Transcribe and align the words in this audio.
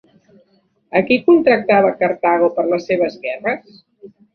A 1.01 1.01
qui 1.11 1.19
contractava 1.29 1.95
Cartago 2.03 2.51
per 2.59 2.69
les 2.75 2.93
seves 2.93 3.23
guerres? 3.29 3.83